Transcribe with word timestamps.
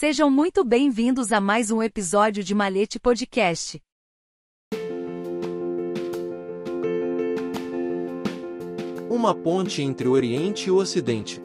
Sejam 0.00 0.30
muito 0.30 0.64
bem-vindos 0.64 1.30
a 1.30 1.42
mais 1.42 1.70
um 1.70 1.82
episódio 1.82 2.42
de 2.42 2.54
Malete 2.54 2.98
Podcast. 2.98 3.78
Uma 9.10 9.34
ponte 9.34 9.82
entre 9.82 10.08
o 10.08 10.12
Oriente 10.12 10.68
e 10.68 10.70
o 10.70 10.76
Ocidente. 10.76 11.38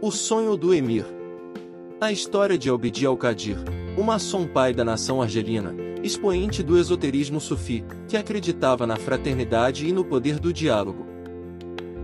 O 0.00 0.12
sonho 0.12 0.56
do 0.56 0.72
Emir. 0.72 1.04
A 2.00 2.12
história 2.12 2.56
de 2.56 2.70
Albedi 2.70 3.04
al-Qadir, 3.04 3.58
maçom 4.00 4.46
pai 4.46 4.72
da 4.72 4.84
nação 4.84 5.20
argelina, 5.20 5.74
expoente 6.04 6.62
do 6.62 6.78
esoterismo 6.78 7.40
sufi, 7.40 7.84
que 8.06 8.16
acreditava 8.16 8.86
na 8.86 8.94
fraternidade 8.94 9.88
e 9.88 9.92
no 9.92 10.04
poder 10.04 10.38
do 10.38 10.52
diálogo. 10.52 11.04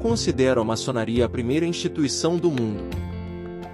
Considero 0.01 0.61
a 0.61 0.65
maçonaria 0.65 1.25
a 1.25 1.29
primeira 1.29 1.65
instituição 1.65 2.37
do 2.37 2.51
mundo. 2.51 2.83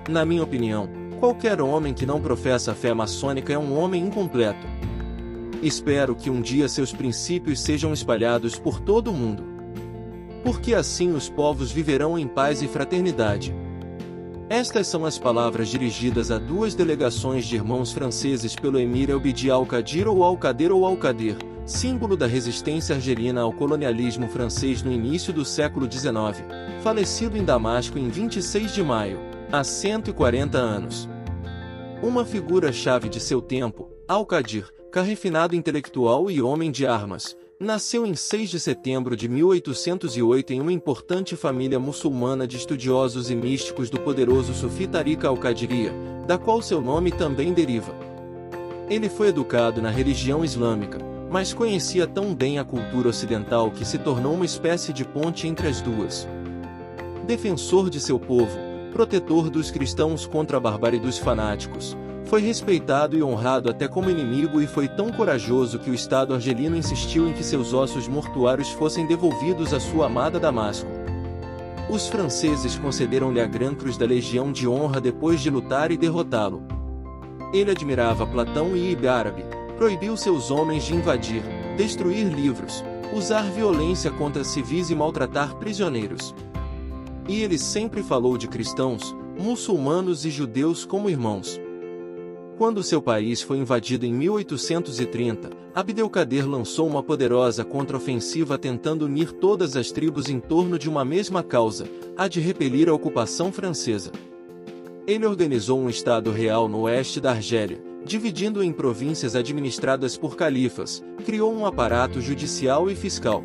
Na 0.07 0.27
minha 0.27 0.43
opinião, 0.45 0.98
qualquer 1.19 1.61
homem 1.61 1.93
que 1.93 2.07
não 2.07 2.21
professa 2.21 2.73
a 2.73 2.75
fé 2.75 2.95
maçônica 2.95 3.53
é 3.53 3.59
um 3.59 3.77
homem 3.79 4.05
incompleto. 4.05 4.67
Espero 5.63 6.15
que 6.15 6.31
um 6.31 6.41
dia 6.41 6.69
seus 6.69 6.93
princípios 6.93 7.61
sejam 7.61 7.93
espalhados 7.93 8.57
por 8.59 8.81
todo 8.81 9.11
o 9.11 9.15
mundo. 9.15 9.45
Porque 10.45 10.73
assim 10.75 11.13
os 11.13 11.29
povos 11.29 11.73
viverão 11.73 12.17
em 12.17 12.29
paz 12.29 12.63
e 12.63 12.69
fraternidade. 12.69 13.55
Estas 14.49 14.87
são 14.87 15.05
as 15.05 15.19
palavras 15.19 15.69
dirigidas 15.69 16.31
a 16.31 16.39
duas 16.39 16.75
delegações 16.75 17.45
de 17.45 17.57
irmãos 17.57 17.93
franceses 17.93 18.55
pelo 18.55 18.79
emir 18.79 19.11
Elbidi 19.11 19.51
al-Qadir 19.51 20.09
ou 20.09 20.25
Al-Qadir 20.25 20.73
ou 20.73 20.87
Al-Qadir, 20.87 21.37
símbolo 21.67 22.17
da 22.17 22.27
resistência 22.27 22.95
argelina 22.95 23.43
ao 23.43 23.53
colonialismo 23.53 24.27
francês 24.29 24.83
no 24.83 24.91
início 24.91 25.35
do 25.35 25.45
século 25.45 25.91
XIX, 25.91 26.47
falecido 26.83 27.37
em 27.37 27.45
Damasco 27.45 27.99
em 27.99 28.09
26 28.09 28.73
de 28.73 28.83
maio, 28.83 29.28
há 29.51 29.65
140 29.65 30.59
anos. 30.59 31.09
Uma 32.03 32.25
figura-chave 32.25 33.09
de 33.09 33.19
seu 33.19 33.41
tempo, 33.41 33.91
Al-Qadir, 34.07 34.69
carrefinado 34.93 35.57
intelectual 35.57 36.31
e 36.31 36.41
homem 36.41 36.71
de 36.71 36.87
armas, 36.87 37.37
Nasceu 37.61 38.07
em 38.07 38.15
6 38.15 38.51
de 38.51 38.61
setembro 38.61 39.17
de 39.17 39.29
1808 39.29 40.53
em 40.53 40.61
uma 40.61 40.73
importante 40.73 41.35
família 41.35 41.77
muçulmana 41.77 42.47
de 42.47 42.57
estudiosos 42.57 43.31
e 43.31 43.35
místicos 43.35 43.91
do 43.91 43.99
poderoso 43.99 44.55
Sufi 44.55 44.87
Tariq 44.87 45.27
al-Qadiria, 45.27 45.93
da 46.25 46.39
qual 46.39 46.63
seu 46.63 46.81
nome 46.81 47.11
também 47.11 47.53
deriva. 47.53 47.93
Ele 48.89 49.09
foi 49.09 49.31
educado 49.31 49.83
na 49.83 49.91
religião 49.91 50.45
islâmica, 50.45 50.99
mas 51.29 51.53
conhecia 51.53 52.07
tão 52.07 52.33
bem 52.33 52.61
a 52.61 52.65
cultura 52.65 53.09
ocidental 53.09 53.73
que 53.73 53.85
se 53.85 53.99
tornou 53.99 54.35
uma 54.35 54.47
espécie 54.47 54.93
de 54.93 55.05
ponte 55.05 55.49
entre 55.49 55.67
as 55.67 55.81
duas. 55.81 56.29
Defensor 57.27 57.91
de 57.91 57.99
seu 57.99 58.21
povo, 58.21 58.57
protetor 58.93 59.51
dos 59.51 59.71
cristãos 59.71 60.27
contra 60.27 60.57
a 60.57 60.61
barbárie 60.61 60.99
dos 60.99 61.19
fanáticos, 61.19 61.97
foi 62.29 62.43
respeitado 62.43 63.17
e 63.17 63.23
honrado 63.23 63.71
até 63.71 63.89
como 63.89 64.11
inimigo 64.11 64.61
e 64.61 64.67
foi 64.67 64.87
tão 64.87 65.11
corajoso 65.11 65.79
que 65.79 65.91
o 65.91 65.95
Estado 65.95 66.35
argelino 66.35 66.77
insistiu 66.77 67.27
em 67.27 67.33
que 67.33 67.43
seus 67.43 67.73
ossos 67.73 68.07
mortuários 68.07 68.71
fossem 68.71 69.07
devolvidos 69.07 69.73
à 69.73 69.81
sua 69.81 70.07
amada 70.07 70.39
Damasco. 70.39 70.91
Os 71.89 72.07
franceses 72.07 72.77
concederam-lhe 72.77 73.41
a 73.41 73.47
Gran 73.47 73.75
Cruz 73.75 73.97
da 73.97 74.05
Legião 74.05 74.53
de 74.53 74.69
Honra 74.69 75.01
depois 75.01 75.41
de 75.41 75.49
lutar 75.49 75.91
e 75.91 75.97
derrotá-lo. 75.97 76.63
Ele 77.51 77.71
admirava 77.71 78.27
Platão 78.27 78.77
e 78.77 78.93
Ibn 78.93 79.09
Árabe, 79.09 79.45
proibiu 79.79 80.15
seus 80.15 80.51
homens 80.51 80.85
de 80.85 80.95
invadir, 80.95 81.43
destruir 81.79 82.27
livros, 82.27 82.85
usar 83.15 83.51
violência 83.51 84.11
contra 84.11 84.45
civis 84.45 84.91
e 84.91 84.95
maltratar 84.95 85.55
prisioneiros. 85.57 86.35
E 87.29 87.43
ele 87.43 87.59
sempre 87.59 88.03
falou 88.03 88.39
de 88.39 88.49
cristãos, 88.49 89.15
muçulmanos 89.39 90.25
e 90.25 90.31
judeus 90.31 90.87
como 90.87 91.11
irmãos. 91.11 91.61
Quando 92.57 92.83
seu 92.83 93.01
país 93.01 93.43
foi 93.43 93.59
invadido 93.59 94.05
em 94.07 94.13
1830, 94.13 95.51
Abdelkader 95.75 96.49
lançou 96.49 96.89
uma 96.89 97.03
poderosa 97.03 97.65
contraofensiva 97.65 98.59
tentando 98.59 99.05
unir 99.05 99.31
todas 99.31 99.77
as 99.77 99.93
tribos 99.93 100.29
em 100.29 100.41
torno 100.41 100.77
de 100.77 100.89
uma 100.89 101.05
mesma 101.05 101.43
causa, 101.43 101.87
a 102.17 102.27
de 102.27 102.41
repelir 102.41 102.89
a 102.89 102.95
ocupação 102.95 103.53
francesa. 103.53 104.11
Ele 105.07 105.25
organizou 105.25 105.79
um 105.79 105.89
Estado 105.89 106.33
real 106.33 106.67
no 106.67 106.81
oeste 106.81 107.21
da 107.21 107.31
Argélia, 107.31 107.81
dividindo-o 108.05 108.63
em 108.65 108.73
províncias 108.73 109.37
administradas 109.37 110.17
por 110.17 110.35
califas, 110.35 111.05
criou 111.25 111.55
um 111.55 111.65
aparato 111.65 112.21
judicial 112.21 112.91
e 112.91 112.97
fiscal. 112.97 113.45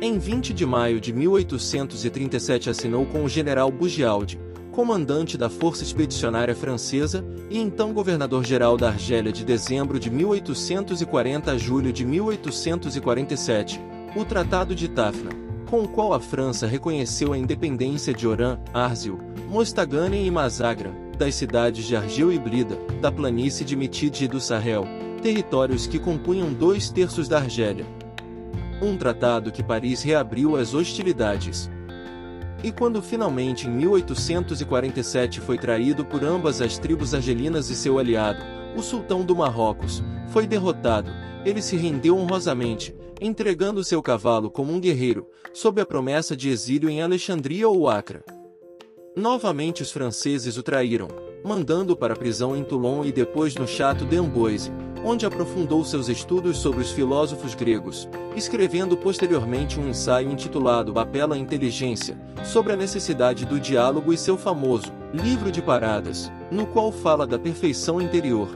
Em 0.00 0.16
20 0.16 0.54
de 0.54 0.64
maio 0.64 1.00
de 1.00 1.12
1837 1.12 2.70
assinou 2.70 3.04
com 3.04 3.24
o 3.24 3.28
general 3.28 3.68
Bugialdi, 3.68 4.38
comandante 4.70 5.36
da 5.36 5.50
Força 5.50 5.82
Expedicionária 5.82 6.54
Francesa, 6.54 7.24
e 7.50 7.58
então 7.58 7.92
governador-geral 7.92 8.76
da 8.76 8.90
Argélia 8.90 9.32
de 9.32 9.44
dezembro 9.44 9.98
de 9.98 10.08
1840 10.08 11.50
a 11.50 11.58
julho 11.58 11.92
de 11.92 12.04
1847, 12.04 13.80
o 14.14 14.24
Tratado 14.24 14.72
de 14.72 14.86
Tafna, 14.86 15.30
com 15.68 15.82
o 15.82 15.88
qual 15.88 16.14
a 16.14 16.20
França 16.20 16.64
reconheceu 16.64 17.32
a 17.32 17.38
independência 17.38 18.14
de 18.14 18.24
Oran, 18.24 18.60
Arzil, 18.72 19.18
Mostaganem 19.48 20.28
e 20.28 20.30
Mazagra, 20.30 20.92
das 21.18 21.34
cidades 21.34 21.84
de 21.84 21.96
Argel 21.96 22.32
e 22.32 22.38
Brida, 22.38 22.78
da 23.00 23.10
planície 23.10 23.64
de 23.64 23.74
Mitid 23.74 24.20
e 24.20 24.28
do 24.28 24.40
Sahel, 24.40 24.86
territórios 25.20 25.88
que 25.88 25.98
compunham 25.98 26.52
dois 26.52 26.88
terços 26.88 27.26
da 27.26 27.38
Argélia. 27.38 27.97
Um 28.80 28.96
tratado 28.96 29.50
que 29.50 29.62
Paris 29.62 30.02
reabriu 30.02 30.56
as 30.56 30.72
hostilidades. 30.72 31.70
E 32.62 32.70
quando 32.72 33.02
finalmente 33.02 33.66
em 33.66 33.70
1847 33.70 35.40
foi 35.40 35.58
traído 35.58 36.04
por 36.04 36.24
ambas 36.24 36.60
as 36.60 36.78
tribos 36.78 37.14
argelinas 37.14 37.70
e 37.70 37.76
seu 37.76 37.98
aliado, 37.98 38.40
o 38.76 38.82
sultão 38.82 39.24
do 39.24 39.34
Marrocos, 39.34 40.02
foi 40.28 40.46
derrotado, 40.46 41.10
ele 41.44 41.62
se 41.62 41.76
rendeu 41.76 42.16
honrosamente, 42.16 42.94
entregando 43.20 43.82
seu 43.82 44.02
cavalo 44.02 44.50
como 44.50 44.72
um 44.72 44.80
guerreiro, 44.80 45.26
sob 45.52 45.80
a 45.80 45.86
promessa 45.86 46.36
de 46.36 46.48
exílio 46.48 46.88
em 46.88 47.02
Alexandria 47.02 47.68
ou 47.68 47.88
Acre. 47.88 48.20
Novamente 49.16 49.82
os 49.82 49.90
franceses 49.90 50.56
o 50.56 50.62
traíram, 50.62 51.08
mandando-o 51.44 51.96
para 51.96 52.14
a 52.14 52.16
prisão 52.16 52.56
em 52.56 52.62
Toulon 52.62 53.04
e 53.04 53.10
depois 53.10 53.54
no 53.54 53.66
Chateau 53.66 54.06
d'Amboise, 54.06 54.70
onde 55.04 55.26
aprofundou 55.26 55.84
seus 55.84 56.08
estudos 56.08 56.58
sobre 56.58 56.80
os 56.80 56.90
filósofos 56.90 57.54
gregos, 57.54 58.08
escrevendo 58.36 58.96
posteriormente 58.96 59.78
um 59.78 59.88
ensaio 59.88 60.30
intitulado 60.30 60.98
Apela 60.98 61.34
à 61.34 61.38
Inteligência, 61.38 62.16
sobre 62.44 62.72
a 62.72 62.76
necessidade 62.76 63.44
do 63.44 63.60
diálogo 63.60 64.12
e 64.12 64.18
seu 64.18 64.36
famoso 64.36 64.92
Livro 65.12 65.50
de 65.50 65.62
Paradas, 65.62 66.30
no 66.50 66.66
qual 66.66 66.92
fala 66.92 67.26
da 67.26 67.38
perfeição 67.38 68.00
interior. 68.00 68.48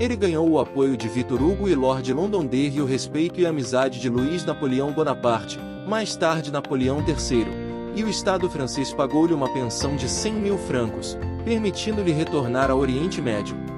Ele 0.00 0.16
ganhou 0.16 0.48
o 0.48 0.58
apoio 0.58 0.96
de 0.96 1.08
Victor 1.08 1.40
Hugo 1.42 1.68
e 1.68 1.74
Lord 1.74 2.12
Londonderry 2.12 2.76
e 2.76 2.80
o 2.80 2.86
respeito 2.86 3.40
e 3.40 3.46
amizade 3.46 4.00
de 4.00 4.08
Luiz 4.08 4.44
Napoleão 4.44 4.92
Bonaparte, 4.92 5.58
mais 5.86 6.16
tarde 6.16 6.50
Napoleão 6.50 7.04
III, 7.06 7.46
e 7.94 8.02
o 8.02 8.08
Estado 8.08 8.48
francês 8.48 8.92
pagou-lhe 8.92 9.34
uma 9.34 9.52
pensão 9.52 9.94
de 9.96 10.08
100 10.08 10.32
mil 10.32 10.58
francos, 10.58 11.16
permitindo-lhe 11.44 12.12
retornar 12.12 12.70
ao 12.70 12.78
Oriente 12.78 13.20
Médio. 13.20 13.71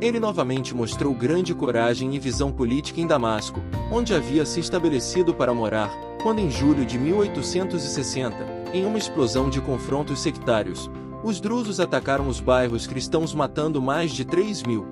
Ele 0.00 0.18
novamente 0.18 0.74
mostrou 0.74 1.12
grande 1.12 1.54
coragem 1.54 2.14
e 2.14 2.18
visão 2.18 2.50
política 2.50 3.00
em 3.02 3.06
Damasco, 3.06 3.60
onde 3.92 4.14
havia 4.14 4.46
se 4.46 4.58
estabelecido 4.58 5.34
para 5.34 5.52
morar, 5.52 5.90
quando 6.22 6.38
em 6.38 6.50
julho 6.50 6.86
de 6.86 6.98
1860, 6.98 8.36
em 8.72 8.86
uma 8.86 8.96
explosão 8.96 9.50
de 9.50 9.60
confrontos 9.60 10.20
sectários, 10.20 10.90
os 11.22 11.38
drusos 11.38 11.80
atacaram 11.80 12.28
os 12.28 12.40
bairros 12.40 12.86
cristãos 12.86 13.34
matando 13.34 13.82
mais 13.82 14.10
de 14.10 14.24
3 14.24 14.62
mil. 14.62 14.86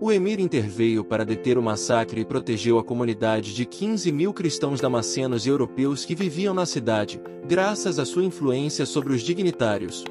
O 0.00 0.10
emir 0.10 0.40
interveio 0.40 1.04
para 1.04 1.24
deter 1.24 1.56
o 1.56 1.62
massacre 1.62 2.20
e 2.20 2.24
protegeu 2.24 2.76
a 2.78 2.84
comunidade 2.84 3.54
de 3.54 3.64
15 3.64 4.10
mil 4.10 4.32
cristãos 4.32 4.80
damascenos 4.80 5.46
e 5.46 5.48
europeus 5.48 6.04
que 6.04 6.16
viviam 6.16 6.54
na 6.54 6.66
cidade, 6.66 7.20
graças 7.48 8.00
à 8.00 8.04
sua 8.04 8.24
influência 8.24 8.84
sobre 8.84 9.12
os 9.12 9.22
dignitários. 9.22 10.04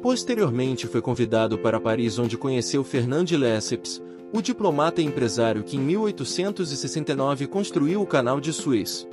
Posteriormente 0.00 0.86
foi 0.86 1.02
convidado 1.02 1.58
para 1.58 1.80
Paris 1.80 2.18
onde 2.18 2.38
conheceu 2.38 2.84
Fernand 2.84 3.26
Lesseps, 3.32 4.00
o 4.32 4.40
diplomata 4.40 5.02
e 5.02 5.04
empresário 5.04 5.64
que 5.64 5.76
em 5.76 5.80
1869 5.80 7.48
construiu 7.48 8.00
o 8.00 8.06
Canal 8.06 8.40
de 8.40 8.52
Suez. 8.52 9.08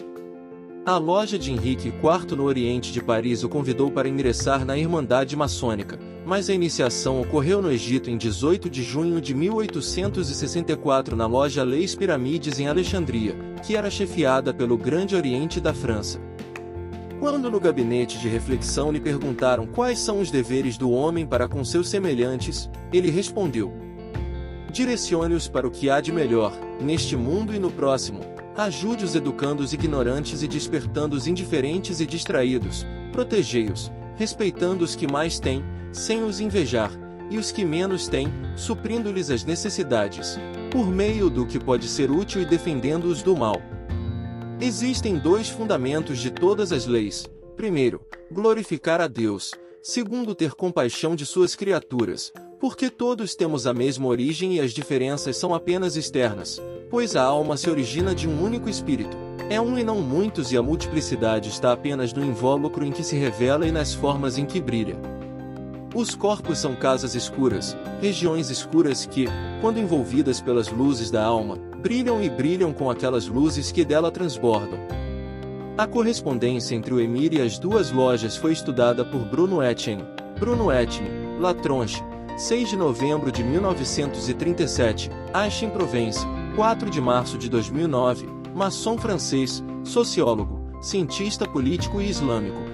A 0.86 0.98
loja 0.98 1.40
de 1.40 1.52
Henrique 1.52 1.88
IV 1.88 2.36
no 2.36 2.44
Oriente 2.44 2.92
de 2.92 3.02
Paris 3.02 3.44
o 3.44 3.50
convidou 3.50 3.90
para 3.90 4.08
ingressar 4.08 4.64
na 4.64 4.78
Irmandade 4.78 5.36
Maçônica, 5.36 6.00
mas 6.24 6.48
a 6.48 6.54
iniciação 6.54 7.20
ocorreu 7.20 7.60
no 7.60 7.72
Egito 7.72 8.12
em 8.12 8.18
18 8.18 8.70
de 8.70 8.84
junho 8.84 9.20
de 9.20 9.34
1864 9.34 11.16
na 11.16 11.26
loja 11.26 11.64
Leis 11.64 11.96
Piramides 11.96 12.60
em 12.60 12.68
Alexandria, 12.68 13.36
que 13.66 13.76
era 13.76 13.90
chefiada 13.90 14.54
pelo 14.54 14.78
Grande 14.78 15.16
Oriente 15.16 15.60
da 15.60 15.74
França. 15.74 16.22
Quando 17.26 17.50
no 17.50 17.60
gabinete 17.60 18.20
de 18.20 18.30
reflexão 18.30 18.92
lhe 18.92 19.00
perguntaram 19.00 19.66
quais 19.66 19.98
são 19.98 20.20
os 20.20 20.30
deveres 20.30 20.78
do 20.78 20.92
homem 20.92 21.26
para 21.26 21.48
com 21.48 21.66
seus 21.66 21.90
semelhantes, 21.90 22.70
ele 22.94 23.10
respondeu: 23.10 23.74
Direcione-os 24.72 25.48
para 25.48 25.68
o 25.68 25.72
que 25.72 25.90
há 25.90 26.00
de 26.00 26.12
melhor, 26.12 26.54
neste 26.80 27.18
mundo 27.18 27.52
e 27.52 27.58
no 27.58 27.72
próximo. 27.72 28.20
Ajude 28.56 29.04
os 29.04 29.16
educando 29.16 29.64
os 29.64 29.74
ignorantes 29.74 30.44
e 30.44 30.48
despertando 30.48 31.16
os 31.16 31.26
indiferentes 31.26 32.00
e 32.00 32.06
distraídos. 32.06 32.86
Protegei-os, 33.12 33.92
respeitando 34.16 34.86
os 34.86 34.96
que 34.96 35.12
mais 35.12 35.40
têm, 35.40 35.66
sem 35.92 36.24
os 36.24 36.40
invejar. 36.40 36.92
e 37.32 37.40
os 37.40 37.52
que 37.52 37.66
menos 37.66 38.08
têm, 38.08 38.28
suprindo-lhes 38.56 39.32
as 39.32 39.44
necessidades, 39.44 40.38
por 40.70 40.86
meio 40.86 41.28
do 41.28 41.44
que 41.44 41.60
pode 41.60 41.88
ser 41.88 42.12
útil 42.12 42.40
e 42.44 42.46
defendendo-os 42.46 43.24
do 43.24 43.36
mal. 43.36 43.60
Existem 44.62 45.18
dois 45.18 45.50
fundamentos 45.50 46.18
de 46.18 46.32
todas 46.32 46.72
as 46.72 46.86
leis. 46.86 47.30
Primeiro, 47.58 48.00
glorificar 48.32 49.02
a 49.02 49.08
Deus. 49.08 49.52
Segundo, 49.84 50.34
ter 50.34 50.54
compaixão 50.54 51.14
de 51.14 51.26
suas 51.26 51.56
criaturas, 51.56 52.32
porque 52.58 52.90
todos 52.90 53.36
temos 53.36 53.68
a 53.68 53.74
mesma 53.74 54.08
origem 54.08 54.56
e 54.56 54.62
as 54.62 54.72
diferenças 54.72 55.36
são 55.36 55.54
apenas 55.54 55.98
externas, 55.98 56.62
pois 56.90 57.18
a 57.18 57.22
alma 57.22 57.58
se 57.58 57.70
origina 57.70 58.16
de 58.16 58.30
um 58.30 58.42
único 58.42 58.70
espírito. 58.70 59.18
É 59.50 59.60
um 59.60 59.78
e 59.78 59.84
não 59.84 60.02
muitos 60.02 60.54
e 60.54 60.58
a 60.58 60.64
multiplicidade 60.64 61.50
está 61.50 61.74
apenas 61.74 62.14
no 62.14 62.24
invólucro 62.24 62.86
em 62.86 62.94
que 62.94 63.04
se 63.04 63.18
revela 63.18 63.68
e 63.68 63.72
nas 63.74 63.94
formas 63.94 64.38
em 64.38 64.46
que 64.46 64.62
brilha. 64.62 64.98
Os 65.94 66.16
corpos 66.16 66.60
são 66.60 66.76
casas 66.76 67.14
escuras, 67.14 67.76
regiões 68.02 68.50
escuras 68.50 69.06
que, 69.06 69.28
quando 69.60 69.80
envolvidas 69.80 70.40
pelas 70.42 70.70
luzes 70.70 71.12
da 71.12 71.24
alma, 71.24 71.60
brilham 71.86 72.20
e 72.20 72.28
brilham 72.28 72.74
com 72.74 72.90
aquelas 72.90 73.28
luzes 73.28 73.72
que 73.72 73.86
dela 73.86 74.10
transbordam. 74.10 74.80
A 75.78 75.86
correspondência 75.86 76.74
entre 76.74 76.92
o 76.92 77.00
Emir 77.00 77.32
e 77.32 77.40
as 77.40 77.60
duas 77.60 77.92
lojas 77.92 78.36
foi 78.36 78.54
estudada 78.54 79.06
por 79.06 79.20
Bruno 79.20 79.62
Etchen. 79.62 80.00
Bruno 80.40 80.72
Etchen, 80.72 81.06
La 81.40 81.54
Tronche, 81.54 82.02
6 82.38 82.70
de 82.70 82.76
novembro 82.76 83.32
de 83.32 83.44
1937, 83.44 85.12
Aix-en-Provence, 85.32 86.26
4 86.56 86.90
de 86.90 87.00
março 87.00 87.38
de 87.38 87.48
2009, 87.52 88.28
maçom 88.56 88.98
francês, 88.98 89.64
sociólogo, 89.84 90.68
cientista 90.82 91.48
político 91.48 92.02
e 92.02 92.10
islâmico. 92.10 92.66